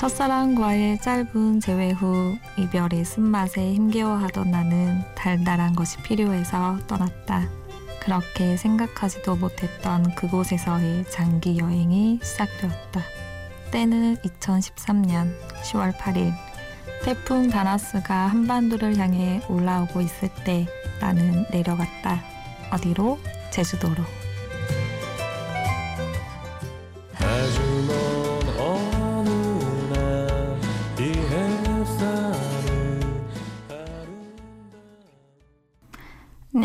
첫사랑과의 0.00 0.98
짧은 1.02 1.60
재회 1.60 1.90
후 1.90 2.38
이별의 2.56 3.04
쓴맛에 3.04 3.74
힘겨워하던 3.74 4.50
나는 4.50 5.02
달달한 5.14 5.74
것이 5.74 5.98
필요해서 5.98 6.78
떠났다. 6.86 7.46
그렇게 8.00 8.56
생각하지도 8.56 9.36
못했던 9.36 10.14
그곳에서의 10.14 11.04
장기 11.10 11.58
여행이 11.58 12.20
시작되었다. 12.22 13.02
때는 13.72 14.16
2013년 14.16 15.34
10월 15.64 15.92
8일 15.92 16.32
태풍 17.04 17.50
다나스가 17.50 18.28
한반도를 18.28 18.96
향해 18.96 19.42
올라오고 19.50 20.00
있을 20.00 20.30
때 20.46 20.66
나는 20.98 21.44
내려갔다. 21.50 22.22
어디로? 22.72 23.18
제주도로. 23.50 24.02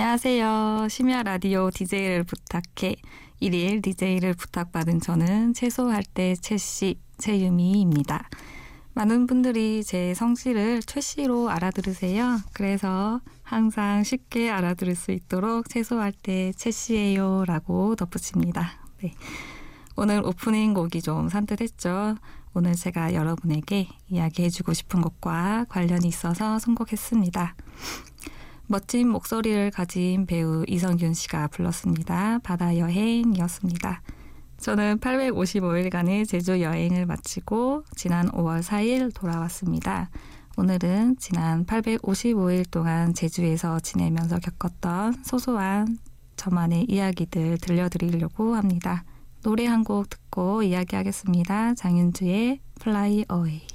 안녕하세요. 0.06 0.88
심야 0.88 1.24
라디오 1.24 1.72
DJ를 1.72 2.26
부탁해. 2.26 2.96
일일 3.40 3.82
DJ를 3.82 4.36
부탁받은 4.36 5.02
저는 5.02 5.56
채소할 5.56 6.04
때 6.04 6.36
채씨 6.36 7.00
최유미입니다. 7.18 8.30
많은 8.94 9.26
분들이 9.26 9.84
제 9.84 10.14
성씨를 10.14 10.84
최씨로 10.84 11.50
알아들으세요. 11.50 12.38
그래서 12.54 13.20
항상 13.42 14.04
쉽게 14.04 14.52
알아들을 14.52 14.94
수 14.94 15.12
있도록 15.12 15.70
채소할 15.70 16.12
때 16.12 16.54
최씨예요 16.56 17.46
라고 17.48 17.96
덧붙입니다. 17.96 18.74
네. 19.02 19.12
오늘 19.96 20.24
오프닝 20.24 20.76
곡이 20.76 21.02
좀 21.02 21.30
산뜻했죠. 21.30 22.16
오늘 22.54 22.76
제가 22.76 23.16
여러분에게 23.16 23.88
이야기해주고 24.10 24.74
싶은 24.74 25.02
것과 25.02 25.66
관련이 25.68 26.08
있어서 26.08 26.60
선곡했습니다. 26.60 27.56
멋진 28.68 29.10
목소리를 29.10 29.72
가진 29.72 30.26
배우 30.26 30.64
이성균 30.68 31.14
씨가 31.14 31.48
불렀습니다. 31.48 32.40
바다 32.44 32.78
여행이었습니다. 32.78 34.02
저는 34.58 35.00
855일간의 35.00 36.28
제주 36.28 36.62
여행을 36.62 37.06
마치고 37.06 37.84
지난 37.96 38.30
5월 38.32 38.64
4일 38.64 39.14
돌아왔습니다. 39.14 40.10
오늘은 40.58 41.18
지난 41.20 41.66
855일 41.66 42.72
동안 42.72 43.14
제주에서 43.14 43.80
지내면서 43.80 44.40
겪었던 44.40 45.24
소소한 45.24 46.00
저만의 46.38 46.86
이야기들 46.88 47.58
들려드리려고 47.60 48.56
합니다. 48.56 49.04
노래 49.44 49.68
한 49.68 49.84
곡 49.84 50.10
듣고 50.10 50.64
이야기하겠습니다. 50.64 51.76
장윤주의 51.76 52.60
Fly 52.82 53.26
Away. 53.32 53.75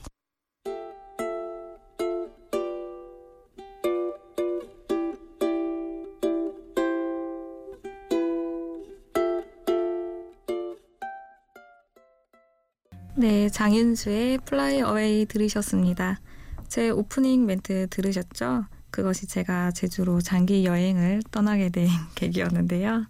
네, 13.20 13.50
장윤주의 13.50 14.38
Fly 14.46 14.80
Away 14.80 15.26
들으셨습니다. 15.26 16.18
제 16.68 16.88
오프닝 16.88 17.44
멘트 17.44 17.88
들으셨죠? 17.90 18.64
그것이 18.90 19.26
제가 19.26 19.72
제주로 19.72 20.22
장기 20.22 20.64
여행을 20.64 21.20
떠나게 21.30 21.68
된 21.68 21.86
계기였는데요. 22.16 23.04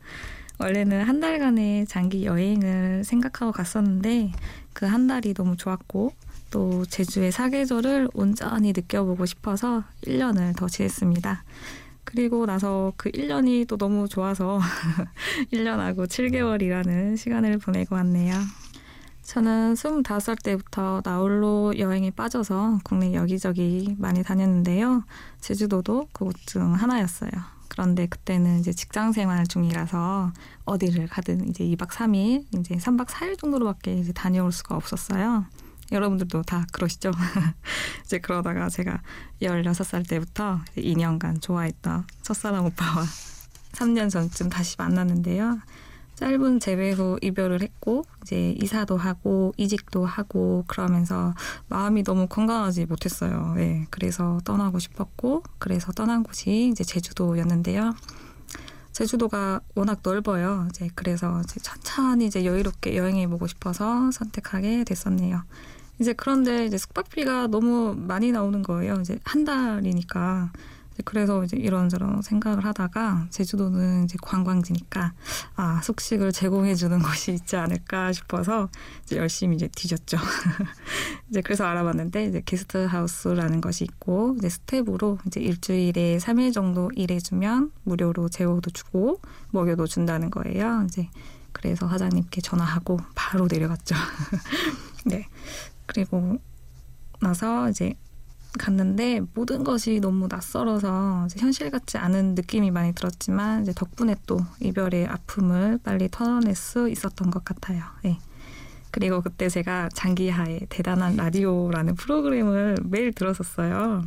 원래는 0.58 1.04
한 1.04 1.20
달간의 1.20 1.86
장기 1.86 2.24
여행을 2.24 3.04
생각하고 3.04 3.52
갔었는데 3.52 4.32
그 4.72 4.84
한 4.86 5.06
달이 5.06 5.32
너무 5.34 5.56
좋았고 5.56 6.12
또 6.50 6.84
제주의 6.86 7.30
사계절을 7.30 8.08
온전히 8.12 8.72
느껴보고 8.74 9.26
싶어서 9.26 9.84
1년을 10.04 10.56
더 10.56 10.66
지냈습니다. 10.66 11.44
그리고 12.02 12.46
나서 12.46 12.92
그 12.96 13.12
1년이 13.12 13.68
또 13.68 13.76
너무 13.76 14.08
좋아서 14.08 14.58
1년하고 15.52 16.08
7개월이라는 16.08 17.16
시간을 17.16 17.58
보내고 17.58 17.94
왔네요. 17.94 18.34
저는 19.30 19.74
25살 19.74 20.42
때부터 20.42 21.02
나홀로 21.04 21.78
여행에 21.78 22.10
빠져서 22.10 22.80
국내 22.82 23.14
여기저기 23.14 23.94
많이 23.96 24.24
다녔는데요. 24.24 25.04
제주도도 25.40 26.08
그곳 26.12 26.34
중 26.46 26.74
하나였어요. 26.74 27.30
그런데 27.68 28.08
그때는 28.08 28.58
이제 28.58 28.72
직장 28.72 29.12
생활 29.12 29.46
중이라서 29.46 30.32
어디를 30.64 31.06
가든 31.06 31.48
이제 31.48 31.62
2박 31.62 31.90
3일, 31.90 32.44
이제 32.58 32.74
3박 32.74 33.06
4일 33.06 33.38
정도로밖에 33.38 33.98
이제 33.98 34.12
다녀올 34.12 34.50
수가 34.50 34.74
없었어요. 34.74 35.44
여러분들도 35.92 36.42
다 36.42 36.66
그러시죠? 36.72 37.12
이제 38.04 38.18
그러다가 38.18 38.68
제가 38.68 39.00
16살 39.42 40.08
때부터 40.08 40.58
2년간 40.76 41.40
좋아했던 41.40 42.04
첫사랑 42.22 42.66
오빠와 42.66 43.04
3년 43.74 44.10
전쯤 44.10 44.48
다시 44.48 44.74
만났는데요. 44.76 45.60
짧은 46.20 46.60
재회 46.60 46.92
후 46.92 47.18
이별을 47.22 47.62
했고 47.62 48.04
이제 48.20 48.54
이사도 48.60 48.98
하고 48.98 49.54
이직도 49.56 50.04
하고 50.04 50.64
그러면서 50.66 51.34
마음이 51.68 52.04
너무 52.04 52.26
건강하지 52.26 52.84
못했어요. 52.84 53.54
네, 53.56 53.86
그래서 53.88 54.38
떠나고 54.44 54.78
싶었고 54.78 55.42
그래서 55.58 55.92
떠난 55.92 56.22
곳이 56.22 56.68
이제 56.68 56.84
제주도였는데요. 56.84 57.94
제주도가 58.92 59.60
워낙 59.74 60.00
넓어요. 60.02 60.66
이제 60.68 60.90
그래서 60.94 61.40
이제 61.40 61.58
천천히 61.60 62.26
이제 62.26 62.44
여유롭게 62.44 62.96
여행해 62.96 63.26
보고 63.26 63.46
싶어서 63.46 64.10
선택하게 64.10 64.84
됐었네요. 64.84 65.42
이제 66.00 66.12
그런데 66.12 66.66
이제 66.66 66.76
숙박비가 66.76 67.46
너무 67.46 67.94
많이 67.96 68.30
나오는 68.30 68.62
거예요. 68.62 68.98
이제 69.00 69.18
한 69.24 69.46
달이니까 69.46 70.52
그래서 71.04 71.42
이제 71.44 71.56
이런저런 71.56 72.22
생각을 72.22 72.64
하다가 72.64 73.26
제주도는 73.30 74.04
이제 74.04 74.16
관광지니까 74.20 75.12
아 75.56 75.80
숙식을 75.82 76.32
제공해 76.32 76.74
주는 76.74 76.98
곳이 77.02 77.32
있지 77.32 77.56
않을까 77.56 78.12
싶어서 78.12 78.68
이제 79.04 79.16
열심히 79.16 79.56
이제 79.56 79.68
뒤졌죠. 79.68 80.18
이제 81.30 81.40
그래서 81.40 81.64
알아봤는데 81.64 82.26
이제 82.26 82.42
게스트하우스라는 82.44 83.60
것이 83.60 83.84
있고 83.84 84.34
이제 84.38 84.48
스텝으로 84.48 85.18
이제 85.26 85.40
일주일에 85.40 86.18
3일 86.18 86.52
정도 86.52 86.90
일해주면 86.94 87.72
무료로 87.84 88.28
재워도 88.28 88.70
주고 88.70 89.20
먹여도 89.50 89.86
준다는 89.86 90.30
거예요. 90.30 90.84
이제 90.86 91.08
그래서 91.52 91.88
사장님께 91.88 92.40
전화하고 92.40 92.98
바로 93.14 93.48
내려갔죠. 93.50 93.94
네. 95.06 95.26
그리고 95.86 96.38
나서 97.20 97.68
이제 97.68 97.94
갔는데 98.58 99.22
모든 99.34 99.64
것이 99.64 100.00
너무 100.00 100.26
낯설어서 100.28 101.28
현실 101.36 101.70
같지 101.70 101.98
않은 101.98 102.34
느낌이 102.34 102.70
많이 102.70 102.92
들었지만 102.94 103.62
이제 103.62 103.72
덕분에 103.74 104.16
또 104.26 104.40
이별의 104.60 105.06
아픔을 105.06 105.78
빨리 105.82 106.08
털어낼 106.10 106.54
수 106.54 106.88
있었던 106.88 107.30
것 107.30 107.44
같아요. 107.44 107.82
네. 108.02 108.18
그리고 108.90 109.20
그때 109.20 109.48
제가 109.48 109.88
장기하의 109.94 110.66
대단한 110.68 111.16
라디오라는 111.16 111.94
프로그램을 111.94 112.78
매일 112.84 113.12
들었었어요. 113.12 114.04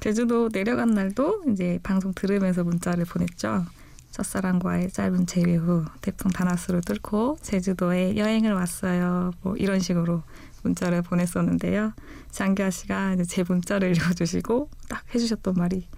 제주도 0.00 0.48
내려간 0.50 0.90
날도 0.90 1.44
이제 1.52 1.78
방송 1.82 2.14
들으면서 2.14 2.64
문자를 2.64 3.04
보냈죠. 3.04 3.66
첫사랑과의 4.10 4.90
짧은 4.90 5.26
재회 5.26 5.56
후 5.56 5.84
태풍 6.00 6.30
다나스를 6.30 6.80
뚫고 6.82 7.38
제주도에 7.42 8.16
여행을 8.16 8.52
왔어요. 8.52 9.32
뭐 9.42 9.56
이런 9.56 9.80
식으로 9.80 10.22
문자를 10.62 11.02
보냈었는데요. 11.02 11.92
장기하 12.30 12.70
씨가 12.70 13.16
제 13.26 13.44
문자를 13.46 13.92
읽어주시고 13.96 14.68
딱 14.88 15.04
해주셨던 15.14 15.54
말이 15.54 15.88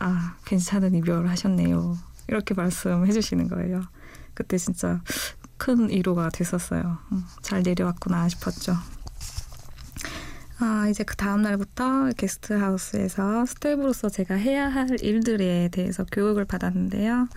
아 0.00 0.36
괜찮은 0.46 0.94
이별을 0.94 1.28
하셨네요. 1.30 1.96
이렇게 2.28 2.54
말씀해 2.54 3.12
주시는 3.12 3.48
거예요. 3.48 3.82
그때 4.34 4.56
진짜 4.58 5.02
큰 5.56 5.90
위로가 5.90 6.30
됐었어요. 6.30 6.98
음, 7.12 7.24
잘 7.42 7.62
내려왔구나 7.62 8.28
싶었죠. 8.28 8.76
아, 10.60 10.88
이제 10.88 11.04
그 11.04 11.14
다음 11.14 11.42
날부터 11.42 12.10
게스트하우스에서 12.16 13.46
스텝으로서 13.46 14.08
제가 14.08 14.34
해야 14.34 14.68
할 14.68 14.88
일들에 15.02 15.68
대해서 15.70 16.04
교육을 16.04 16.44
받았는데요. 16.46 17.28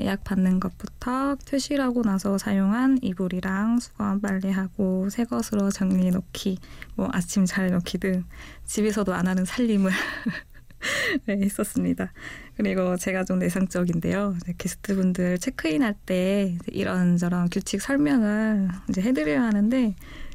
예약 0.00 0.24
받는 0.24 0.60
것부터 0.60 1.36
퇴실하고 1.44 2.02
나서 2.02 2.38
사용한 2.38 2.98
이불이랑 3.02 3.80
수건 3.80 4.20
빨래하고 4.20 5.10
새 5.10 5.24
것으로 5.24 5.70
정리해 5.70 6.10
놓기, 6.10 6.58
뭐 6.94 7.08
아침 7.12 7.44
잘 7.44 7.70
놓기 7.70 7.98
등 7.98 8.24
집에서도 8.64 9.12
안 9.12 9.26
하는 9.26 9.44
살림을 9.44 9.90
네, 11.26 11.38
했었습니다. 11.42 12.12
그리고 12.56 12.96
제가 12.96 13.24
좀 13.24 13.38
내상적인데요. 13.38 14.36
게스트분들 14.58 15.38
체크인할 15.38 15.94
때 16.06 16.56
이런저런 16.68 17.48
규칙 17.50 17.80
설명을 17.80 18.68
이제 18.88 19.00
해드려야 19.00 19.42
하는데 19.42 19.94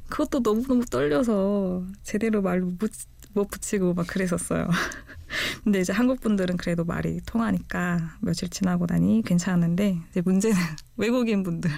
그것도 0.09 0.39
너무너무 0.39 0.85
떨려서 0.85 1.83
제대로 2.03 2.41
말못 2.41 2.91
못 3.33 3.49
붙이고 3.49 3.93
막 3.93 4.07
그랬었어요. 4.07 4.67
근데 5.63 5.79
이제 5.79 5.91
한국 5.91 6.21
분들은 6.21 6.57
그래도 6.57 6.83
말이 6.83 7.19
통하니까 7.25 8.17
며칠 8.21 8.49
지나고 8.49 8.85
나니 8.85 9.21
괜찮았는데 9.25 9.99
이제 10.09 10.21
문제는 10.21 10.57
외국인 10.97 11.43
분들 11.43 11.71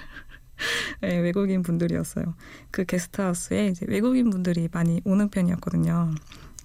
네, 1.00 1.18
외국인 1.18 1.62
분들이었어요. 1.62 2.34
그 2.70 2.84
게스트하우스에 2.84 3.68
이제 3.68 3.86
외국인 3.88 4.30
분들이 4.30 4.68
많이 4.70 5.00
오는 5.04 5.28
편이었거든요. 5.28 6.14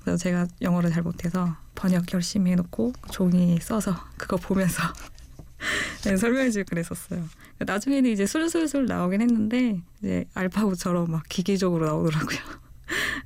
그래서 0.02 0.18
제가 0.18 0.48
영어를 0.62 0.90
잘 0.92 1.04
못해서 1.04 1.56
번역 1.76 2.12
열심히 2.14 2.52
해놓고 2.52 2.94
종이 3.12 3.60
써서 3.62 3.96
그거 4.18 4.38
보면서 4.38 4.82
네, 6.04 6.18
설명해주고 6.18 6.66
그랬었어요. 6.70 7.24
나중에는 7.60 8.10
이제 8.10 8.26
술술술 8.26 8.88
나오긴 8.88 9.22
했는데 9.22 9.82
이제 10.00 10.26
알파고처럼 10.34 11.12
막 11.12 11.24
기계적으로 11.30 11.86
나오더라고요. 11.86 12.40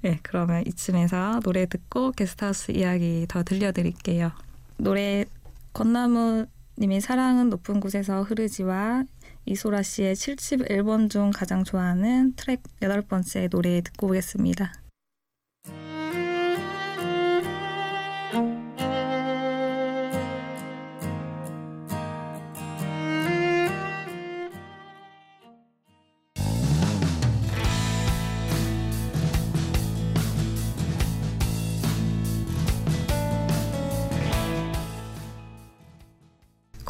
네, 0.06 0.20
그러면 0.22 0.64
이쯤에서 0.68 1.40
노래 1.44 1.66
듣고 1.66 2.12
게스트하우스 2.12 2.72
이야기 2.72 3.26
더 3.28 3.42
들려드릴게요. 3.42 4.34
노래 4.78 5.26
건나무님의 5.74 7.02
사랑은 7.02 7.50
높은 7.50 7.80
곳에서 7.80 8.22
흐르지와 8.22 9.06
이소라 9.48 9.82
씨의 9.82 10.14
7집 10.14 10.70
앨범 10.70 11.10
중 11.10 11.32
가장 11.34 11.64
좋아하는 11.64 12.36
트랙 12.36 12.62
여덟 12.84 13.02
번째 13.02 13.48
노래 13.48 13.82
듣고 13.82 14.10
오겠습니다. 14.10 14.74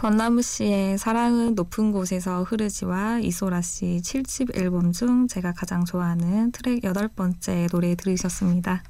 권나무 0.06 0.44
씨의 0.44 1.00
사랑은 1.00 1.56
높은 1.56 1.92
곳에서 1.92 2.44
흐르지와 2.44 3.22
이소라 3.22 3.64
씨 3.64 4.02
7집 4.04 4.56
앨범 4.56 4.92
중 4.92 5.28
제가 5.28 5.52
가장 5.54 5.84
좋아하는 5.84 6.52
트랙 6.52 6.84
여덟 6.84 7.08
번째 7.08 7.66
노래 7.72 7.96
들으셨습니다. 7.96 8.84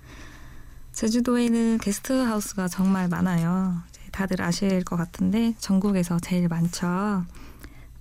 제주도에는 0.91 1.77
게스트하우스가 1.77 2.67
정말 2.67 3.07
많아요. 3.07 3.77
다들 4.11 4.41
아실 4.41 4.83
것 4.83 4.97
같은데 4.97 5.55
전국에서 5.57 6.19
제일 6.19 6.49
많죠. 6.49 7.23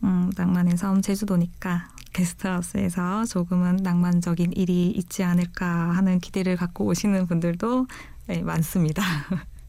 음, 0.03 0.33
낭만의 0.37 0.77
섬 0.77 1.01
제주도니까 1.01 1.91
게스트하우스에서 2.15 3.27
조금은 3.27 3.77
낭만적인 3.77 4.55
일이 4.55 4.91
있지 4.91 5.23
않을까 5.23 5.67
하는 5.67 6.19
기대를 6.19 6.57
갖고 6.57 6.85
오시는 6.87 7.29
분들도 7.29 7.87
네, 8.27 8.43
많습니다. 8.43 9.05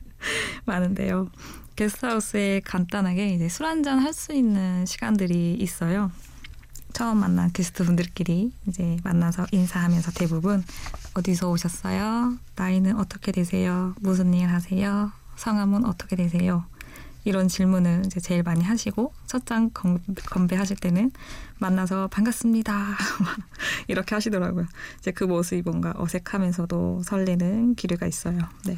많은데요. 0.66 1.30
게스트하우스에 1.76 2.62
간단하게 2.64 3.34
이제 3.34 3.50
술 3.50 3.66
한잔 3.66 4.00
할 4.00 4.14
수 4.14 4.34
있는 4.34 4.86
시간들이 4.86 5.56
있어요. 5.56 6.10
처음 6.94 7.18
만난 7.18 7.52
게스트 7.52 7.84
분들끼리 7.84 8.54
이제 8.68 8.96
만나서 9.04 9.46
인사하면서 9.52 10.12
대부분 10.12 10.64
어디서 11.14 11.50
오셨어요? 11.50 12.38
나이는 12.56 12.98
어떻게 12.98 13.34
되세요? 13.34 13.94
무슨 14.00 14.34
일 14.34 14.48
하세요? 14.48 15.12
성함은 15.36 15.86
어떻게 15.86 16.16
되세요? 16.16 16.64
이런 17.26 17.50
질문을 17.50 18.04
이제 18.06 18.22
제일 18.22 18.44
많이 18.44 18.64
하시고 18.64 19.12
첫장 19.26 19.72
건배하실 19.74 20.78
때는 20.78 21.12
만나서 21.58 22.08
반갑습니다 22.08 22.96
이렇게 23.90 24.16
하시더라고요. 24.16 24.66
이제 25.00 25.12
그 25.12 25.26
모습이 25.26 25.64
뭔가 25.64 25.94
어색하면서도 25.98 27.02
설레는 27.04 27.76
기류가 27.76 28.06
있어요. 28.06 28.38
네, 28.66 28.78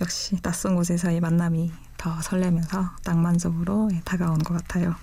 역시 0.00 0.36
낯선 0.42 0.74
곳에서의 0.74 1.20
만남이 1.20 1.70
더 2.02 2.20
설레면서 2.20 2.90
낭만적으로 3.04 3.88
예, 3.92 4.00
다가온 4.04 4.36
것 4.38 4.54
같아요. 4.54 4.96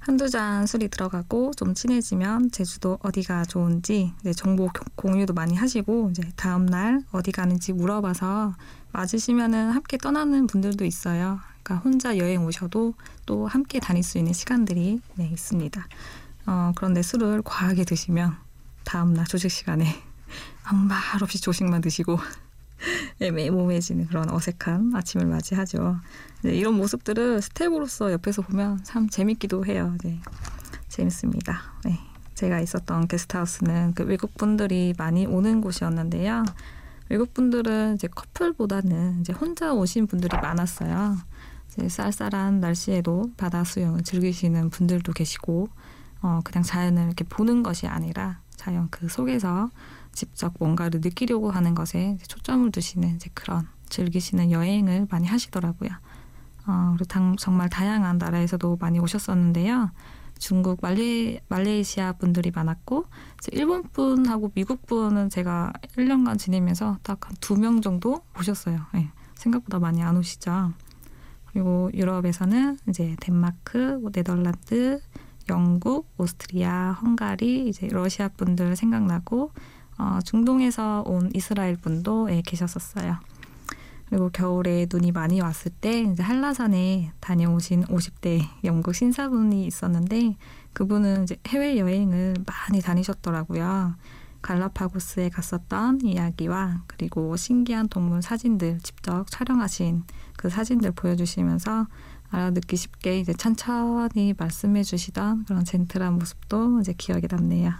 한두 0.00 0.28
잔 0.28 0.66
술이 0.66 0.88
들어가고 0.88 1.52
좀 1.56 1.72
친해지면 1.72 2.50
제주도 2.50 2.98
어디가 3.02 3.46
좋은지 3.46 4.12
정보 4.36 4.68
공유도 4.96 5.32
많이 5.32 5.56
하시고 5.56 6.10
이제 6.10 6.30
다음 6.36 6.66
날 6.66 7.00
어디 7.10 7.32
가는지 7.32 7.72
물어봐서 7.72 8.54
맞으시면은 8.92 9.70
함께 9.70 9.96
떠나는 9.96 10.46
분들도 10.46 10.84
있어요. 10.84 11.40
그러니까 11.62 11.82
혼자 11.82 12.18
여행 12.18 12.44
오셔도 12.44 12.92
또 13.24 13.46
함께 13.46 13.80
다닐 13.80 14.02
수 14.02 14.18
있는 14.18 14.34
시간들이 14.34 15.00
네, 15.14 15.28
있습니다. 15.32 15.88
어, 16.44 16.72
그런데 16.76 17.00
술을 17.00 17.40
과하게 17.42 17.84
드시면 17.84 18.36
다음 18.84 19.14
날 19.14 19.24
조식 19.24 19.50
시간에 19.50 19.86
아무 20.64 20.84
말 20.84 20.98
없이 21.22 21.40
조식만 21.40 21.80
드시고 21.80 22.18
애매모호해지는 23.20 24.06
그런 24.06 24.30
어색한 24.30 24.92
아침을 24.94 25.26
맞이하죠. 25.26 25.96
네, 26.42 26.54
이런 26.54 26.74
모습들을 26.74 27.42
스텝으로서 27.42 28.12
옆에서 28.12 28.42
보면 28.42 28.84
참 28.84 29.08
재밌기도 29.08 29.66
해요. 29.66 29.96
네, 30.04 30.20
재밌습니다. 30.88 31.60
네, 31.84 31.98
제가 32.34 32.60
있었던 32.60 33.08
게스트하우스는 33.08 33.94
그 33.94 34.04
외국 34.04 34.34
분들이 34.36 34.94
많이 34.96 35.26
오는 35.26 35.60
곳이었는데요. 35.60 36.44
외국 37.08 37.34
분들은 37.34 37.94
이제 37.94 38.06
커플보다는 38.06 39.20
이제 39.20 39.32
혼자 39.32 39.72
오신 39.72 40.06
분들이 40.06 40.36
많았어요. 40.36 41.16
이제 41.68 41.88
쌀쌀한 41.88 42.60
날씨에도 42.60 43.30
바다 43.36 43.64
수영을 43.64 44.02
즐기시는 44.02 44.70
분들도 44.70 45.12
계시고, 45.12 45.68
어, 46.20 46.40
그냥 46.44 46.62
자연을 46.62 47.06
이렇게 47.06 47.24
보는 47.24 47.62
것이 47.62 47.86
아니라 47.86 48.40
자연 48.56 48.88
그 48.90 49.08
속에서 49.08 49.70
직접 50.12 50.54
뭔가를 50.58 51.00
느끼려고 51.02 51.50
하는 51.50 51.74
것에 51.74 52.18
초점을 52.28 52.70
두시는 52.72 53.18
그런 53.34 53.66
즐기시는 53.88 54.50
여행을 54.50 55.06
많이 55.10 55.26
하시더라고요. 55.26 55.90
어, 56.66 56.90
그리고 56.92 57.04
당, 57.06 57.36
정말 57.36 57.68
다양한 57.70 58.18
나라에서도 58.18 58.76
많이 58.80 58.98
오셨었는데요. 58.98 59.90
중국, 60.38 60.78
말레, 60.82 61.40
말레이시아 61.48 62.12
분들이 62.12 62.50
많았고, 62.54 63.06
일본 63.52 63.82
분하고 63.84 64.50
미국 64.54 64.86
분은 64.86 65.30
제가 65.30 65.72
1년간 65.96 66.38
지내면서 66.38 66.98
딱 67.02 67.26
한 67.26 67.34
두 67.40 67.56
명 67.56 67.80
정도 67.80 68.20
오셨어요. 68.38 68.80
네, 68.94 69.10
생각보다 69.34 69.78
많이 69.80 70.02
안 70.02 70.16
오시죠. 70.16 70.72
그리고 71.46 71.90
유럽에서는 71.94 72.78
이제 72.88 73.16
덴마크, 73.20 73.98
뭐 74.00 74.10
네덜란드, 74.12 75.00
영국, 75.48 76.06
오스트리아, 76.18 76.92
헝가리, 76.92 77.68
이제 77.68 77.88
러시아 77.88 78.28
분들 78.28 78.76
생각나고, 78.76 79.52
어, 79.98 80.20
중동에서 80.24 81.02
온 81.06 81.30
이스라엘 81.34 81.76
분도 81.76 82.30
예, 82.30 82.40
계셨었어요. 82.40 83.18
그리고 84.08 84.30
겨울에 84.30 84.86
눈이 84.90 85.12
많이 85.12 85.40
왔을 85.40 85.70
때 85.70 86.00
이제 86.00 86.22
한라산에 86.22 87.12
다녀오신 87.20 87.84
50대 87.84 88.40
영국 88.64 88.94
신사분이 88.94 89.66
있었는데 89.66 90.36
그분은 90.72 91.24
이제 91.24 91.36
해외 91.48 91.78
여행을 91.78 92.36
많이 92.46 92.80
다니셨더라고요. 92.80 93.96
갈라파고스에 94.40 95.28
갔었던 95.30 96.00
이야기와 96.02 96.84
그리고 96.86 97.36
신기한 97.36 97.88
동물 97.88 98.22
사진들 98.22 98.78
직접 98.82 99.26
촬영하신 99.28 100.04
그 100.36 100.48
사진들 100.48 100.92
보여주시면서 100.92 101.86
알아듣기 102.30 102.76
쉽게 102.76 103.20
이제 103.20 103.32
천천히 103.32 104.34
말씀해 104.36 104.84
주시던 104.84 105.44
그런 105.44 105.64
젠틀한 105.64 106.14
모습도 106.14 106.80
이제 106.80 106.94
기억에 106.96 107.22
남네요. 107.28 107.72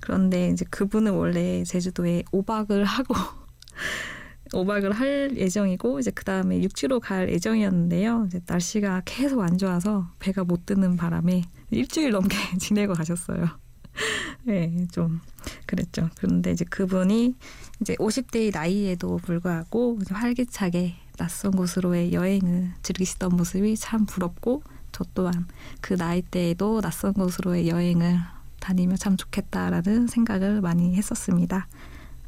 그런데 0.00 0.50
이제 0.50 0.64
그분은 0.70 1.12
원래 1.12 1.62
제주도에 1.64 2.24
5박을 2.32 2.82
하고 2.84 3.14
5박을 4.52 4.92
할 4.92 5.36
예정이고 5.36 6.00
이제 6.00 6.10
그 6.10 6.24
다음에 6.24 6.60
육지로 6.62 7.00
갈 7.00 7.30
예정이었는데요. 7.30 8.24
이제 8.26 8.40
날씨가 8.46 9.02
계속 9.04 9.42
안 9.42 9.58
좋아서 9.58 10.10
배가 10.18 10.44
못 10.44 10.66
뜨는 10.66 10.96
바람에 10.96 11.42
일주일 11.70 12.10
넘게 12.10 12.36
지내고 12.58 12.94
가셨어요. 12.94 13.46
네, 14.44 14.86
좀 14.92 15.20
그랬죠. 15.66 16.08
그런데 16.16 16.52
이제 16.52 16.64
그분이 16.64 17.34
이제 17.80 17.94
50대의 17.96 18.52
나이에도 18.52 19.16
불구하고 19.18 19.98
활기차게 20.10 20.94
낯선 21.16 21.52
곳으로의 21.52 22.12
여행을 22.12 22.72
즐기시던 22.82 23.36
모습이 23.36 23.76
참 23.76 24.06
부럽고 24.06 24.62
저 24.92 25.04
또한 25.14 25.46
그 25.80 25.94
나이대에도 25.94 26.80
낯선 26.80 27.12
곳으로의 27.12 27.68
여행을 27.68 28.18
다니면 28.60 28.96
참 28.96 29.16
좋겠다라는 29.16 30.06
생각을 30.06 30.60
많이 30.60 30.94
했었습니다. 30.96 31.66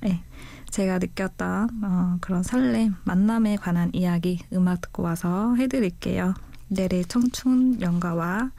네, 0.00 0.22
제가 0.70 0.98
느꼈던 0.98 1.84
어, 1.84 2.16
그런 2.20 2.42
설렘, 2.42 2.94
만남에 3.04 3.56
관한 3.56 3.90
이야기 3.92 4.40
음악 4.52 4.80
듣고 4.80 5.02
와서 5.04 5.54
해드릴게요. 5.56 6.34
내래 6.68 7.02
청춘 7.04 7.80
연가와 7.80 8.50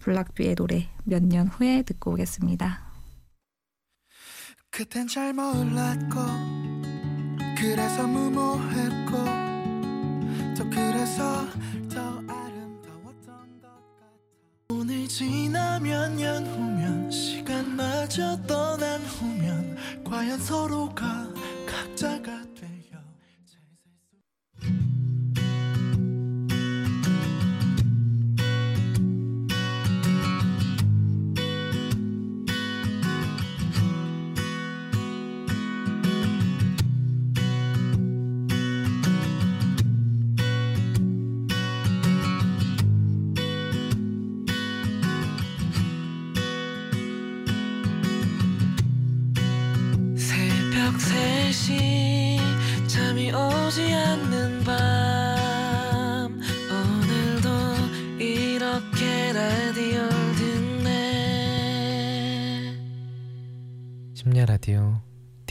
블락비의 0.00 0.54
노래 0.56 0.88
몇 1.04 1.22
년 1.22 1.48
후에 1.48 1.82
듣고 1.82 2.12
오겠습니다. 2.12 2.80
그땐 4.70 5.06
잘 5.08 5.32
몰랐고 5.32 6.16
그래서 7.56 8.06
무모했고 8.06 9.12
또 10.56 10.68
그래서 10.70 11.46
오늘 14.70 15.08
지나면 15.08 16.16
년 16.16 16.46
후면 16.46 17.10
시간마저 17.10 18.38
떠난 18.42 19.00
후면 19.00 20.04
과연 20.04 20.38
서로가 20.38 21.26
각자가 21.66 22.44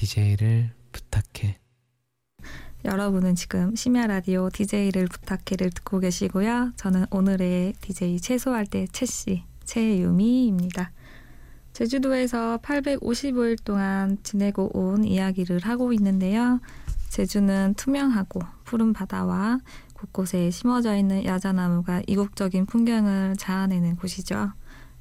DJ를 0.08 0.72
부탁해 0.94 1.60
여러분은 2.86 3.36
지금 3.36 3.76
심야 3.76 4.08
라디오 4.08 4.50
DJ를 4.50 5.08
부탁해를 5.08 5.72
듣고 5.72 6.00
계시고요. 6.00 6.72
저는 6.78 7.08
오늘의 7.12 7.74
DJ 7.82 8.22
채소할 8.22 8.66
때 8.66 8.88
채씨 8.94 9.44
최유미입니다. 9.66 10.92
제주도에서 11.74 12.60
855일 12.64 13.62
동안 13.66 14.18
지내고 14.24 14.72
온 14.74 15.04
이야기를 15.04 15.60
하고 15.66 15.92
있는데요. 15.92 16.62
제주는 17.10 17.74
투명하고 17.76 18.40
푸른 18.64 18.94
바다와 18.94 19.60
곳곳에 19.94 20.52
심어져 20.52 20.96
있는 20.96 21.26
야자나무가 21.26 22.02
이국적인 22.08 22.66
풍경을 22.66 23.36
자아내는 23.38 23.98
곳이죠. 23.98 24.54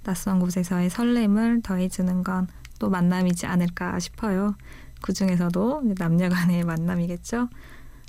낯선 0.02 0.40
곳에서의 0.40 0.90
설렘을 0.90 1.62
더해주는 1.62 2.24
건 2.24 2.48
또 2.78 2.90
만남이지 2.90 3.46
않을까 3.46 3.98
싶어요. 3.98 4.54
그 5.02 5.12
중에서도 5.12 5.94
남녀 5.98 6.28
간의 6.28 6.64
만남이겠죠. 6.64 7.48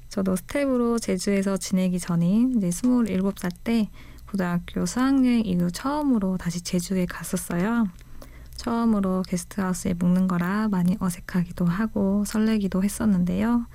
저도 0.09 0.35
스텝으로 0.35 0.99
제주에서 0.99 1.57
지내기 1.57 1.99
전인 1.99 2.57
이제 2.57 2.69
27살 2.69 3.51
때 3.63 3.89
고등학교 4.29 4.85
수학여행 4.85 5.45
이후 5.45 5.71
처음으로 5.71 6.37
다시 6.37 6.61
제주에 6.61 7.05
갔었어요. 7.05 7.87
처음으로 8.55 9.21
게스트하우스에 9.27 9.93
묵는 9.93 10.27
거라 10.27 10.67
많이 10.69 10.97
어색하기도 10.99 11.65
하고 11.65 12.25
설레기도 12.25 12.83
했었는데요. 12.83 13.67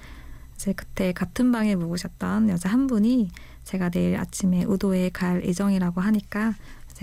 이제 0.55 0.73
그때 0.73 1.13
같은 1.13 1.53
방에 1.53 1.75
묵으셨던 1.77 2.49
여자 2.49 2.69
한 2.69 2.87
분이 2.87 3.31
제가 3.65 3.91
내일 3.91 4.17
아침에 4.19 4.65
우도에 4.65 5.11
갈 5.11 5.45
예정이라고 5.45 6.01
하니까 6.01 6.55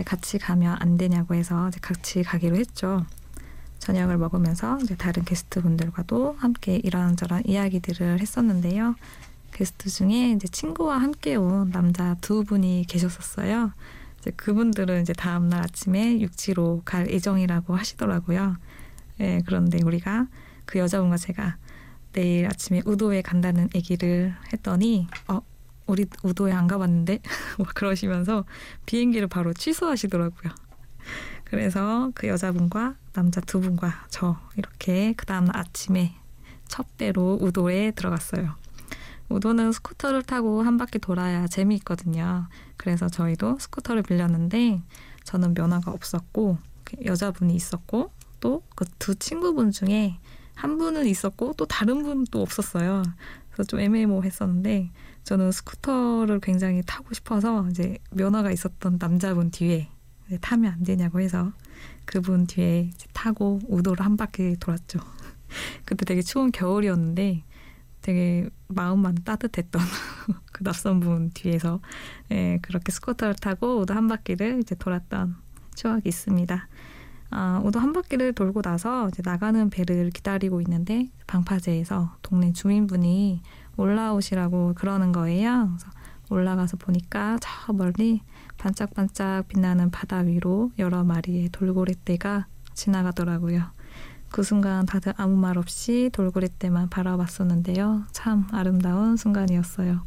같이 0.05 0.37
가면 0.37 0.77
안 0.79 0.97
되냐고 0.97 1.35
해서 1.35 1.69
같이 1.81 2.23
가기로 2.23 2.55
했죠. 2.55 3.05
저녁을 3.79 4.17
먹으면서 4.17 4.77
이제 4.83 4.95
다른 4.95 5.23
게스트분들과도 5.23 6.35
함께 6.37 6.79
이런저런 6.83 7.43
이야기들을 7.45 8.19
했었는데요. 8.19 8.95
게스트 9.51 9.89
중에 9.89 10.31
이제 10.31 10.47
친구와 10.47 10.97
함께 10.99 11.35
온 11.35 11.71
남자 11.71 12.15
두 12.21 12.43
분이 12.43 12.85
계셨었어요. 12.87 13.73
이제 14.19 14.31
그분들은 14.31 15.01
이제 15.01 15.13
다음날 15.13 15.61
아침에 15.61 16.19
육지로 16.19 16.81
갈 16.85 17.09
예정이라고 17.09 17.75
하시더라고요. 17.75 18.57
예, 19.21 19.41
그런데 19.45 19.81
우리가 19.83 20.27
그 20.65 20.79
여자분과 20.79 21.17
제가 21.17 21.57
내일 22.13 22.47
아침에 22.47 22.81
우도에 22.85 23.21
간다는 23.21 23.69
얘기를 23.75 24.33
했더니 24.53 25.07
어 25.27 25.41
우리 25.87 26.05
우도에 26.23 26.51
안 26.51 26.67
가봤는데 26.67 27.19
그러시면서 27.75 28.45
비행기를 28.85 29.27
바로 29.27 29.53
취소하시더라고요. 29.53 30.53
그래서 31.49 32.11
그 32.15 32.27
여자분과 32.27 32.95
남자 33.13 33.41
두 33.41 33.59
분과 33.59 34.05
저 34.09 34.37
이렇게 34.55 35.13
그 35.17 35.25
다음 35.25 35.47
아침에 35.51 36.13
첫 36.67 36.85
배로 36.97 37.37
우도에 37.41 37.91
들어갔어요. 37.91 38.55
우도는 39.29 39.71
스쿠터를 39.71 40.23
타고 40.23 40.61
한 40.63 40.77
바퀴 40.77 40.99
돌아야 40.99 41.47
재미있거든요. 41.47 42.47
그래서 42.77 43.09
저희도 43.09 43.57
스쿠터를 43.59 44.03
빌렸는데 44.03 44.81
저는 45.23 45.53
면허가 45.53 45.91
없었고 45.91 46.57
그 46.83 46.97
여자분이 47.05 47.53
있었고 47.55 48.11
또 48.39 48.63
그 48.75 48.85
두 48.99 49.15
친구분 49.15 49.71
중에 49.71 50.19
한 50.55 50.77
분은 50.77 51.05
있었고 51.07 51.53
또 51.57 51.65
다른 51.65 52.25
또 52.31 52.41
없었어요. 52.41 53.03
그래서 53.51 53.67
좀 53.67 53.79
애매모호했었는데 53.79 54.91
저는 55.23 55.51
스쿠터를 55.51 56.39
굉장히 56.41 56.81
타고 56.85 57.13
싶어서 57.13 57.67
이제 57.69 57.97
면허가 58.11 58.51
있었던 58.51 58.97
남자분 58.99 59.51
뒤에 59.51 59.89
타면 60.37 60.71
안 60.71 60.83
되냐고 60.83 61.19
해서 61.19 61.51
그분 62.05 62.47
뒤에 62.47 62.91
타고 63.13 63.59
우도를 63.67 64.05
한 64.05 64.17
바퀴 64.17 64.55
돌았죠. 64.59 64.99
그때 65.85 66.05
되게 66.05 66.21
추운 66.21 66.51
겨울이었는데 66.51 67.43
되게 68.01 68.49
마음만 68.67 69.15
따뜻했던 69.23 69.81
그 70.53 70.63
낯선 70.63 70.99
분 70.99 71.31
뒤에서 71.33 71.81
예, 72.31 72.59
그렇게 72.61 72.91
스쿠터를 72.91 73.35
타고 73.35 73.79
우도 73.79 73.93
한 73.93 74.07
바퀴를 74.07 74.59
이제 74.59 74.75
돌았던 74.75 75.35
추억이 75.75 76.03
있습니다. 76.05 76.67
아, 77.31 77.61
우도 77.63 77.79
한 77.79 77.93
바퀴를 77.93 78.33
돌고 78.33 78.61
나서 78.61 79.07
이제 79.09 79.21
나가는 79.23 79.69
배를 79.69 80.09
기다리고 80.09 80.61
있는데 80.61 81.07
방파제에서 81.27 82.17
동네 82.21 82.53
주민분이 82.53 83.41
올라오시라고 83.77 84.73
그러는 84.75 85.11
거예요. 85.11 85.67
그래서 85.69 85.89
올라가서 86.29 86.77
보니까 86.77 87.37
저 87.41 87.73
멀리 87.73 88.21
반짝반짝 88.59 89.47
빛나는 89.47 89.89
바다 89.89 90.19
위로 90.19 90.71
여러 90.77 91.03
마리의 91.03 91.49
돌고래떼가 91.49 92.45
지나가더라고요. 92.73 93.63
그 94.29 94.43
순간 94.43 94.85
다들 94.85 95.13
아무 95.17 95.35
말 95.35 95.57
없이 95.57 96.09
돌고래떼만 96.13 96.89
바라봤었는데요. 96.89 98.03
참 98.11 98.47
아름다운 98.51 99.17
순간이었어요. 99.17 100.05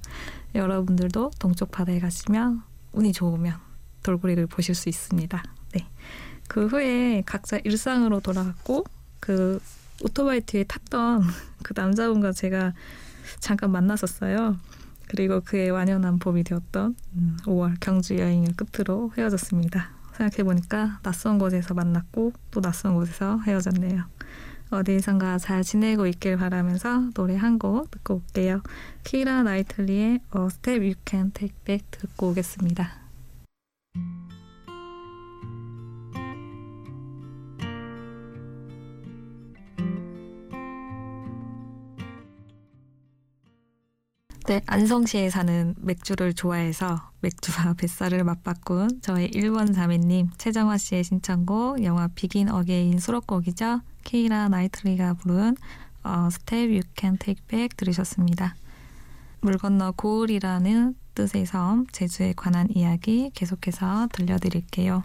여러분들도 0.54 1.32
동쪽 1.38 1.72
바다에 1.72 1.98
가시면 1.98 2.62
운이 2.92 3.12
좋으면 3.12 3.56
돌고래를 4.02 4.46
보실 4.46 4.74
수 4.74 4.88
있습니다. 4.88 5.42
네. 5.72 5.88
그 6.46 6.66
후에 6.66 7.22
각자 7.26 7.58
일상으로 7.64 8.20
돌아갔고 8.20 8.84
그 9.18 9.60
오토바이 10.02 10.40
뒤에 10.42 10.64
탔던 10.64 11.22
그 11.64 11.72
남자분과 11.74 12.32
제가 12.32 12.74
잠깐 13.40 13.72
만났었어요. 13.72 14.56
그리고 15.12 15.42
그의 15.42 15.70
완연한 15.70 16.18
봄이 16.18 16.42
되었던 16.42 16.96
5월 17.44 17.68
음, 17.68 17.76
경주 17.80 18.16
여행을 18.16 18.54
끝으로 18.56 19.12
헤어졌습니다. 19.18 19.90
생각해보니까 20.16 21.00
낯선 21.02 21.38
곳에서 21.38 21.74
만났고 21.74 22.32
또 22.50 22.62
낯선 22.62 22.94
곳에서 22.94 23.38
헤어졌네요. 23.40 24.04
어디선가 24.70 25.36
잘 25.36 25.62
지내고 25.62 26.06
있길 26.06 26.38
바라면서 26.38 27.10
노래 27.12 27.36
한 27.36 27.58
곡 27.58 27.90
듣고 27.90 28.14
올게요. 28.14 28.62
키라 29.04 29.42
나이틀리의 29.42 30.20
A 30.34 30.46
Step 30.46 30.80
You 30.80 30.94
Can 31.06 31.30
Take 31.32 31.54
Back 31.66 31.86
듣고 31.90 32.30
오겠습니다. 32.30 33.01
네, 44.52 44.60
안성시에 44.66 45.30
사는 45.30 45.74
맥주를 45.78 46.34
좋아해서 46.34 47.10
맥주와 47.20 47.72
뱃살을 47.80 48.22
맞바꾼 48.22 49.00
저의 49.00 49.30
1번 49.30 49.74
자매님 49.74 50.28
최정화 50.36 50.76
씨의 50.76 51.04
신청곡 51.04 51.82
영화 51.84 52.06
Begin 52.08 52.50
Again 52.50 52.98
수록곡이죠. 52.98 53.80
키이라 54.04 54.50
나이틀리가 54.50 55.14
부른 55.14 55.56
어, 56.04 56.28
Step 56.30 56.68
You 56.68 56.82
Can 56.94 57.16
Take 57.16 57.46
Back 57.48 57.78
들으셨습니다. 57.78 58.54
물 59.40 59.56
건너 59.56 59.92
고을이라는 59.92 60.96
뜻의 61.14 61.46
섬 61.46 61.86
제주에 61.86 62.34
관한 62.36 62.68
이야기 62.74 63.30
계속해서 63.32 64.08
들려드릴게요. 64.12 65.02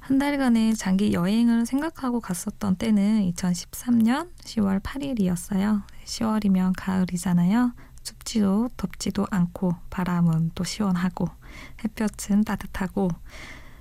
한 0.00 0.18
달간의 0.18 0.74
장기 0.74 1.14
여행을 1.14 1.64
생각하고 1.64 2.20
갔었던 2.20 2.76
때는 2.76 3.32
2013년 3.32 4.28
10월 4.40 4.82
8일이었어요. 4.82 5.82
10월이면 6.04 6.74
가을이잖아요. 6.76 7.72
춥지도 8.08 8.70
덥지도 8.78 9.26
않고 9.30 9.74
바람은 9.90 10.52
또 10.54 10.64
시원하고 10.64 11.28
햇볕은 11.84 12.44
따뜻하고 12.44 13.10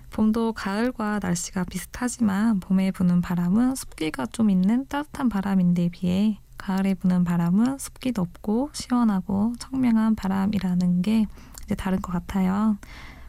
봄도 0.10 0.52
가을과 0.52 1.20
날씨가 1.22 1.64
비슷하지만 1.66 2.60
봄에 2.60 2.92
부는 2.92 3.22
바람은 3.22 3.76
습기가 3.76 4.26
좀 4.26 4.50
있는 4.50 4.86
따뜻한 4.88 5.30
바람인데 5.30 5.90
비해 5.90 6.40
가을에 6.58 6.94
부는 6.96 7.24
바람은 7.24 7.78
습기도 7.78 8.22
없고 8.24 8.72
시원하고 8.74 9.54
청명한 9.60 10.16
바람이라는 10.16 11.02
게 11.04 11.26
이제 11.64 11.76
다른 11.76 12.02
것 12.02 12.12
같아요. 12.12 12.78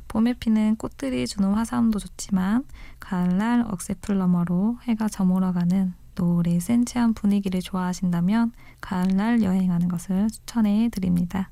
봄에 0.08 0.32
피는 0.34 0.76
꽃들이 0.76 1.28
주는 1.28 1.52
화사함도 1.52 2.00
좋지만 2.00 2.64
가을날 2.98 3.64
억새풀 3.68 4.18
너머로 4.18 4.78
해가 4.84 5.08
저물어가는 5.08 5.94
노을의 6.18 6.60
센치한 6.60 7.14
분위기를 7.14 7.60
좋아하신다면 7.60 8.52
가을날 8.80 9.42
여행하는 9.42 9.88
것을 9.88 10.28
추천해 10.28 10.88
드립니다. 10.90 11.50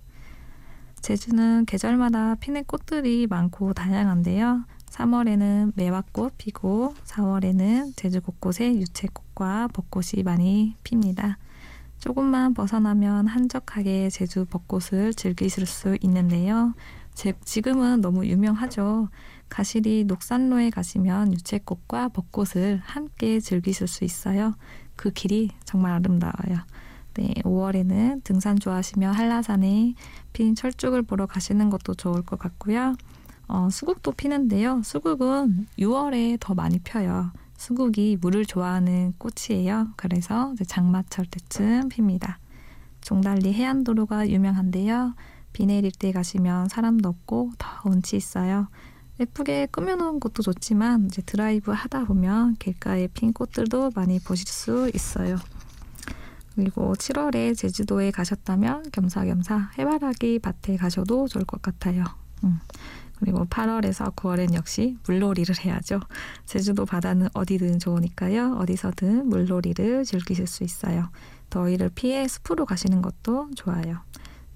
제주는 1.00 1.64
계절마다 1.66 2.34
피는 2.34 2.64
꽃들이 2.64 3.28
많고 3.28 3.72
다양한데요. 3.72 4.64
3월에는 4.90 5.72
매화꽃 5.76 6.34
피고 6.36 6.94
4월에는 7.04 7.92
제주 7.96 8.20
곳곳에 8.20 8.74
유채꽃과 8.74 9.68
벚꽃이 9.72 10.22
많이 10.24 10.74
핍니다. 10.82 11.38
조금만 11.98 12.54
벗어나면 12.54 13.26
한적하게 13.26 14.10
제주 14.10 14.44
벚꽃을 14.46 15.14
즐기실 15.14 15.66
수 15.66 15.96
있는데요. 16.00 16.74
지금은 17.44 18.00
너무 18.00 18.26
유명하죠. 18.26 19.08
가시리 19.48 20.04
녹산로에 20.04 20.70
가시면 20.70 21.32
유채꽃과 21.32 22.08
벚꽃을 22.08 22.80
함께 22.84 23.40
즐기실 23.40 23.86
수 23.86 24.04
있어요. 24.04 24.54
그 24.96 25.10
길이 25.10 25.50
정말 25.64 25.92
아름다워요. 25.92 26.58
네, 27.14 27.32
5월에는 27.44 28.24
등산 28.24 28.58
좋아하시면 28.58 29.14
한라산에 29.14 29.94
핀 30.32 30.54
철쭉을 30.54 31.02
보러 31.02 31.26
가시는 31.26 31.70
것도 31.70 31.94
좋을 31.94 32.22
것 32.22 32.38
같고요. 32.38 32.94
어, 33.48 33.68
수국도 33.70 34.12
피는데요. 34.12 34.82
수국은 34.82 35.66
6월에 35.78 36.38
더 36.40 36.54
많이 36.54 36.78
펴요. 36.80 37.30
수국이 37.56 38.18
물을 38.20 38.44
좋아하는 38.44 39.14
꽃이에요. 39.18 39.88
그래서 39.96 40.54
장마철 40.66 41.26
때쯤 41.26 41.88
핍니다. 41.88 42.38
종달리 43.00 43.54
해안도로가 43.54 44.28
유명한데요. 44.28 45.14
비 45.52 45.64
내릴 45.64 45.90
때 45.92 46.12
가시면 46.12 46.68
사람도 46.68 47.08
없고 47.08 47.52
더 47.56 47.88
운치 47.88 48.16
있어요. 48.16 48.68
예쁘게 49.18 49.68
꾸며놓은 49.72 50.20
곳도 50.20 50.42
좋지만 50.42 51.06
이제 51.06 51.22
드라이브 51.22 51.72
하다 51.72 52.04
보면 52.04 52.56
길가에 52.56 53.08
핀 53.08 53.32
꽃들도 53.32 53.92
많이 53.94 54.18
보실 54.20 54.46
수 54.48 54.90
있어요. 54.94 55.36
그리고 56.54 56.94
7월에 56.94 57.56
제주도에 57.56 58.10
가셨다면 58.10 58.90
겸사겸사 58.90 59.72
해바라기 59.78 60.38
밭에 60.40 60.76
가셔도 60.76 61.28
좋을 61.28 61.44
것 61.44 61.60
같아요. 61.62 62.04
음. 62.44 62.60
그리고 63.18 63.46
8월에서 63.46 64.14
9월엔 64.14 64.54
역시 64.54 64.98
물놀이를 65.06 65.54
해야죠. 65.64 66.00
제주도 66.44 66.84
바다는 66.84 67.28
어디든 67.32 67.78
좋으니까요. 67.78 68.56
어디서든 68.58 69.28
물놀이를 69.28 70.04
즐기실 70.04 70.46
수 70.46 70.64
있어요. 70.64 71.08
더위를 71.48 71.90
피해 71.94 72.28
숲으로 72.28 72.66
가시는 72.66 73.00
것도 73.00 73.50
좋아요. 73.54 74.00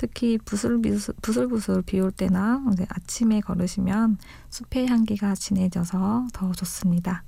특히 0.00 0.38
부슬부슬, 0.38 1.82
비올 1.82 2.10
때나 2.10 2.64
아침에 2.88 3.40
걸으시면 3.40 4.16
숲의 4.48 4.86
향기가 4.86 5.34
진해져서 5.34 6.28
더 6.32 6.52
좋습니다. 6.52 7.22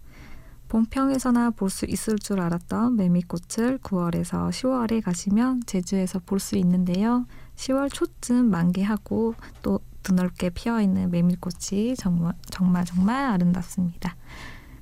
봉평에서나 0.70 1.50
볼 1.50 1.68
수 1.68 1.84
있을 1.84 2.18
줄 2.18 2.40
알았던 2.40 2.96
매미꽃을 2.96 3.76
9월에서 3.80 4.48
10월에 4.48 5.02
가시면 5.02 5.64
제주에서 5.66 6.20
볼 6.20 6.40
수 6.40 6.56
있는데요. 6.56 7.26
10월 7.56 7.92
초쯤 7.92 8.48
만개하고 8.48 9.34
또 9.60 9.80
드넓게 10.02 10.48
피어있는 10.48 11.10
메밀꽃이 11.10 11.96
정말 11.96 12.32
정말 12.48 12.86
정말 12.86 13.26
아름답습니다. 13.32 14.16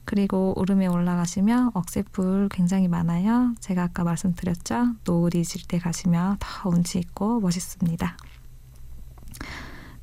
그리고 0.04 0.54
오름에 0.59 0.87
올라가시면 0.87 1.71
억새풀 1.75 2.49
굉장히 2.50 2.88
많아요. 2.88 3.54
제가 3.61 3.85
아까 3.85 4.02
말씀드렸죠. 4.04 4.95
노을이 5.04 5.45
질 5.45 5.66
때 5.69 5.78
가시면 5.78 6.38
더 6.40 6.69
운치 6.69 6.99
있고 6.99 7.40
멋있습니다. 7.40 8.16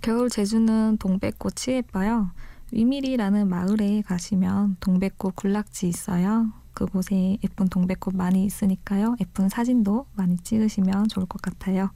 겨울 0.01 0.29
제주는 0.29 0.97
동백꽃이 0.97 1.75
예뻐요. 1.75 2.31
위밀이라는 2.71 3.47
마을에 3.49 4.01
가시면 4.01 4.77
동백꽃 4.79 5.35
군락지 5.35 5.87
있어요. 5.89 6.51
그곳에 6.73 7.37
예쁜 7.43 7.67
동백꽃 7.67 8.15
많이 8.15 8.45
있으니까요. 8.45 9.15
예쁜 9.19 9.49
사진도 9.49 10.05
많이 10.15 10.37
찍으시면 10.37 11.07
좋을 11.07 11.25
것 11.25 11.41
같아요. 11.41 11.89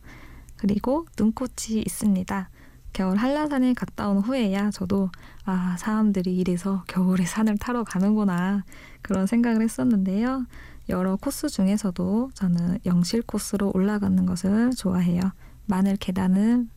그리고 0.57 1.05
눈꽃이 1.17 1.81
있습니다. 1.85 2.49
겨울 2.93 3.17
한라산에 3.17 3.73
갔다 3.73 4.09
온 4.09 4.19
후에야 4.19 4.71
저도 4.71 5.09
아 5.45 5.75
사람들이 5.79 6.35
이래서 6.35 6.83
겨울에 6.87 7.25
산을 7.25 7.57
타러 7.57 7.83
가는구나 7.83 8.63
그런 9.01 9.27
생각을 9.27 9.61
했었는데요. 9.61 10.45
여러 10.89 11.15
코스 11.15 11.47
중에서도 11.49 12.31
저는 12.33 12.79
영실 12.85 13.21
코스로 13.21 13.71
올라가는 13.73 14.25
것을 14.25 14.71
좋아해요. 14.71 15.21
마늘 15.65 15.95
계단은 15.95 16.69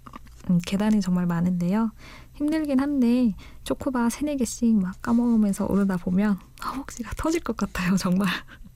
음, 0.50 0.58
계단이 0.64 1.00
정말 1.00 1.26
많은데요. 1.26 1.90
힘들긴 2.34 2.80
한데 2.80 3.34
초코바 3.64 4.10
세네 4.10 4.36
개씩 4.36 4.76
막 4.76 5.00
까먹으면서 5.02 5.66
오르다 5.66 5.96
보면 5.96 6.38
허벅지가 6.64 7.12
터질 7.16 7.40
것 7.40 7.56
같아요, 7.56 7.96
정말. 7.96 8.28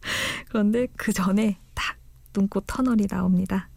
그런데 0.48 0.86
그 0.96 1.12
전에 1.12 1.58
딱 1.74 1.96
눈꽃 2.34 2.64
터널이 2.66 3.06
나옵니다. 3.06 3.68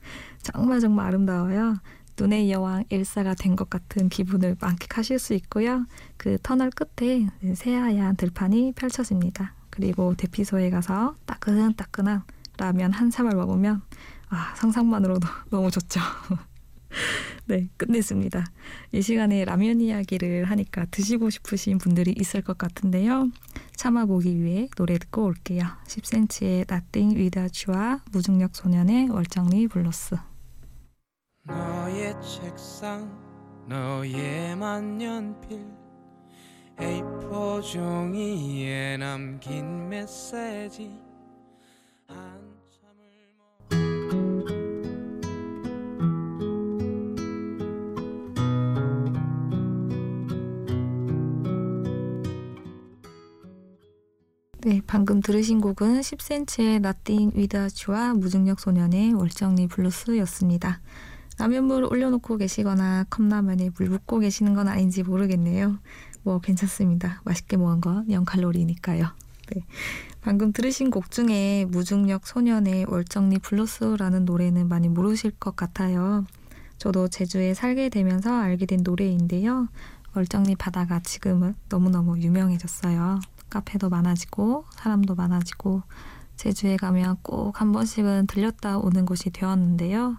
정말 0.41 0.79
정말 0.79 1.07
아름다워요. 1.07 1.77
눈의 2.19 2.51
여왕 2.51 2.85
엘사가 2.89 3.35
된 3.35 3.55
것 3.55 3.69
같은 3.69 4.09
기분을 4.09 4.55
만끽하실 4.59 5.19
수 5.19 5.33
있고요. 5.33 5.85
그 6.17 6.37
터널 6.41 6.71
끝에 6.71 7.27
새하얀 7.55 8.15
들판이 8.15 8.73
펼쳐집니다. 8.73 9.53
그리고 9.69 10.13
대피소에 10.15 10.69
가서 10.69 11.15
따끈따끈한 11.25 12.23
라면 12.57 12.91
한 12.91 13.11
사발 13.11 13.35
먹으면 13.35 13.81
아, 14.29 14.53
상상만으로도 14.55 15.27
너무 15.49 15.71
좋죠. 15.71 15.99
네, 17.45 17.69
끝냈습니다. 17.77 18.45
이 18.93 19.01
시간에 19.01 19.43
라면 19.45 19.81
이야기를 19.81 20.45
하니까 20.45 20.85
드시고 20.91 21.29
싶으신 21.29 21.77
분들이 21.77 22.13
있을 22.17 22.41
것 22.41 22.57
같은데요. 22.57 23.29
참아보기 23.75 24.41
위해 24.43 24.69
노래 24.75 24.97
듣고 24.97 25.25
올게요. 25.25 25.63
10cm의 25.87 26.71
Nothing 26.71 27.17
Without 27.17 27.65
You와 27.67 28.01
무중력 28.11 28.55
소년의 28.55 29.09
월정리 29.09 29.67
블루스. 29.67 30.30
너의 31.43 32.15
책상 32.21 33.09
너의 33.67 34.55
만년필 34.55 35.65
A4 36.77 37.61
종이에 37.63 38.97
남긴 38.97 39.89
메시지 39.89 41.01
네, 54.63 54.79
방금 54.85 55.21
들으신 55.21 55.59
곡은 55.59 56.01
10cm의 56.01 56.85
Nothing 56.85 57.35
Without 57.35 57.83
You와 57.89 58.13
무중력 58.13 58.59
소년의 58.59 59.13
월정리 59.15 59.67
블루스였습니다. 59.67 60.81
라면물 61.37 61.85
올려놓고 61.85 62.37
계시거나 62.37 63.05
컵라면에 63.09 63.71
물 63.77 63.89
붓고 63.89 64.19
계시는 64.19 64.53
건 64.53 64.67
아닌지 64.67 65.03
모르겠네요. 65.03 65.77
뭐 66.23 66.39
괜찮습니다. 66.39 67.21
맛있게 67.25 67.57
먹은 67.57 67.81
건 67.81 68.07
0칼로리니까요. 68.07 69.11
네. 69.53 69.65
방금 70.21 70.53
들으신 70.53 70.91
곡 70.91 71.09
중에 71.09 71.65
무중력 71.69 72.27
소년의 72.27 72.85
월정리 72.87 73.39
블루스라는 73.39 74.25
노래는 74.25 74.69
많이 74.69 74.87
모르실 74.87 75.31
것 75.31 75.55
같아요. 75.55 76.25
저도 76.77 77.07
제주에 77.07 77.53
살게 77.53 77.89
되면서 77.89 78.33
알게 78.33 78.65
된 78.67 78.81
노래인데요. 78.83 79.67
월정리 80.15 80.55
바다가 80.55 80.99
지금은 80.99 81.55
너무너무 81.69 82.19
유명해졌어요. 82.19 83.19
카페도 83.49 83.89
많아지고 83.89 84.65
사람도 84.75 85.15
많아지고 85.15 85.81
제주에 86.37 86.77
가면 86.77 87.17
꼭 87.21 87.59
한 87.59 87.71
번씩은 87.71 88.27
들렸다 88.27 88.77
오는 88.77 89.05
곳이 89.05 89.29
되었는데요. 89.31 90.17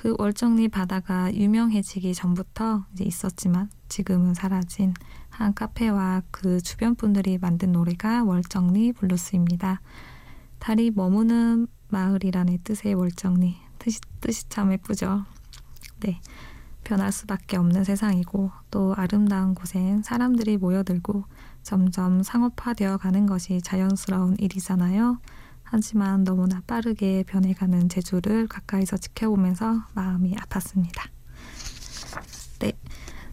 그 0.00 0.14
월정리 0.16 0.68
바다가 0.68 1.30
유명해지기 1.30 2.14
전부터 2.14 2.86
이제 2.94 3.04
있었지만 3.04 3.68
지금은 3.90 4.32
사라진 4.32 4.94
한 5.28 5.52
카페와 5.52 6.22
그 6.30 6.58
주변 6.62 6.94
분들이 6.94 7.36
만든 7.36 7.72
노래가 7.72 8.24
월정리 8.24 8.94
블루스입니다. 8.94 9.82
달이 10.58 10.92
머무는 10.92 11.66
마을이라는 11.88 12.60
뜻의 12.64 12.94
월정리 12.94 13.58
뜻이, 13.78 14.00
뜻이 14.22 14.48
참 14.48 14.72
예쁘죠. 14.72 15.26
네. 15.98 16.18
변할 16.82 17.12
수밖에 17.12 17.58
없는 17.58 17.84
세상이고 17.84 18.52
또 18.70 18.94
아름다운 18.96 19.54
곳엔 19.54 20.02
사람들이 20.02 20.56
모여들고 20.56 21.24
점점 21.62 22.22
상업화되어 22.22 22.96
가는 22.96 23.26
것이 23.26 23.60
자연스러운 23.60 24.36
일이잖아요. 24.38 25.18
하지만 25.72 26.24
너무나 26.24 26.60
빠르게 26.66 27.22
변해가는 27.28 27.88
제주를 27.88 28.48
가까이서 28.48 28.96
지켜보면서 28.96 29.84
마음이 29.94 30.34
아팠습니다. 30.34 31.08
네. 32.58 32.72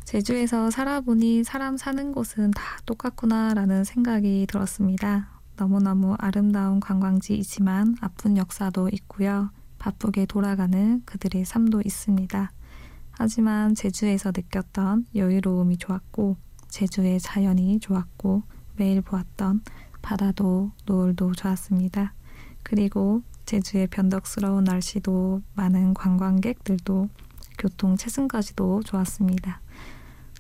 제주에서 0.06 0.70
살아보니 0.70 1.44
사람 1.44 1.78
사는 1.78 2.12
곳은 2.12 2.52
다 2.52 2.62
똑같구나라는 2.86 3.84
생각이 3.84 4.46
들었습니다. 4.48 5.30
너무너무 5.56 6.16
아름다운 6.20 6.80
관광지이지만 6.80 7.96
아픈 8.02 8.38
역사도 8.38 8.90
있고요. 8.94 9.50
바쁘게 9.80 10.28
돌아가는 10.28 11.02
그들의 11.06 11.44
삶도 11.44 11.82
있습니다. 11.84 12.52
하지만 13.12 13.74
제주에서 13.74 14.32
느꼈던 14.34 15.08
여유로움이 15.16 15.78
좋았고, 15.78 16.38
제주의 16.70 17.20
자연이 17.20 17.80
좋았고, 17.80 18.44
매일 18.76 19.02
보았던 19.02 19.64
바다도 20.04 20.72
노을도 20.86 21.34
좋았습니다. 21.34 22.14
그리고 22.70 23.22
제주의 23.46 23.88
변덕스러운 23.88 24.66
날씨도 24.66 25.42
많은 25.56 25.94
관광객들도 25.94 27.08
교통 27.58 27.96
체증까지도 27.96 28.84
좋았습니다. 28.84 29.62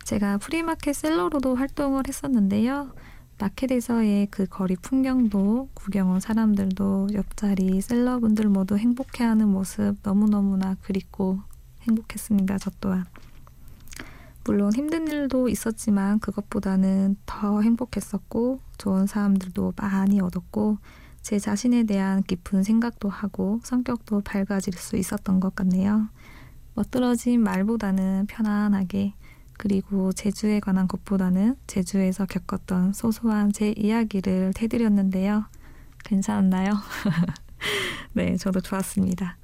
제가 0.04 0.38
프리마켓 0.38 0.94
seller로도 0.94 1.56
활동을 1.56 2.04
했었는데요. 2.06 2.92
마켓에서의 3.40 4.28
그 4.30 4.46
거리 4.46 4.76
풍경도 4.76 5.70
구경 5.74 6.12
온 6.12 6.20
사람들도 6.20 7.10
옆자리 7.14 7.80
seller분들 7.80 8.50
모두 8.50 8.78
행복해하는 8.78 9.48
모습 9.48 9.96
너무너무나 10.04 10.76
그립고 10.82 11.40
행복했습니다. 11.84 12.58
저 12.58 12.72
또한. 12.82 13.06
물론 14.44 14.74
힘든 14.74 15.08
일도 15.08 15.48
있었지만 15.48 16.20
그것보다는 16.20 17.16
더 17.26 17.62
행복했었고 17.62 18.60
좋은 18.78 19.08
사람들도 19.08 19.76
많이 19.78 20.20
얻었고 20.20 20.78
제 21.28 21.40
자신에 21.40 21.84
대한 21.84 22.24
깊은 22.24 22.64
생각도 22.64 23.10
하고 23.10 23.60
성격도 23.62 24.22
밝아질 24.22 24.76
수 24.76 24.96
있었던 24.96 25.42
것 25.42 25.54
같네요. 25.56 26.08
멋들어진 26.74 27.44
말보다는 27.44 28.28
편안하게 28.30 29.14
그리고 29.58 30.14
제주에 30.14 30.62
관한 30.62 30.88
것보다는 30.88 31.58
제주에서 31.68 32.26
겪었던 32.28 32.94
소소한 32.94 33.52
제 33.52 33.74
이야기를 33.76 34.54
해드렸는데요. 34.58 35.44
괜찮았나요? 36.06 36.72
네, 38.14 38.38
저도 38.38 38.62
좋았습니다. 38.62 39.36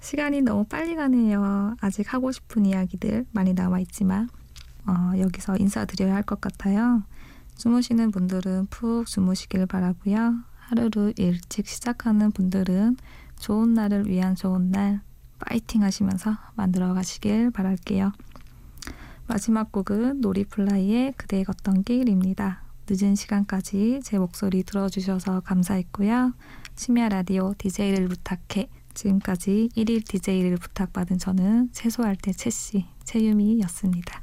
시간이 0.00 0.40
너무 0.40 0.64
빨리 0.64 0.94
가네요. 0.94 1.76
아직 1.82 2.14
하고 2.14 2.32
싶은 2.32 2.64
이야기들 2.64 3.26
많이 3.32 3.52
남아 3.52 3.80
있지만 3.80 4.30
어, 4.86 5.12
여기서 5.18 5.58
인사드려야 5.58 6.14
할 6.14 6.22
것 6.22 6.40
같아요. 6.40 7.02
주무시는 7.58 8.10
분들은 8.10 8.68
푹 8.70 9.04
주무시길 9.04 9.66
바라고요. 9.66 10.55
하루를 10.68 11.14
일찍 11.16 11.68
시작하는 11.68 12.30
분들은 12.32 12.96
좋은 13.38 13.74
날을 13.74 14.08
위한 14.08 14.34
좋은 14.34 14.70
날 14.70 15.00
파이팅 15.38 15.82
하시면서 15.82 16.36
만들어 16.54 16.92
가시길 16.94 17.50
바랄게요. 17.50 18.12
마지막 19.28 19.72
곡은 19.72 20.20
놀이플라이의 20.20 21.12
그대의 21.16 21.44
걷던 21.44 21.82
길입니다. 21.82 22.62
늦은 22.88 23.14
시간까지 23.14 24.00
제 24.02 24.18
목소리 24.18 24.62
들어주셔서 24.62 25.40
감사했고요. 25.40 26.34
심야 26.76 27.08
라디오 27.08 27.54
DJ를 27.58 28.08
부탁해 28.08 28.68
지금까지 28.94 29.68
1일 29.76 30.06
DJ를 30.06 30.56
부탁받은 30.56 31.18
저는 31.18 31.70
채소할 31.72 32.16
때 32.16 32.32
채씨 32.32 32.86
최유미였습니다. 33.04 34.22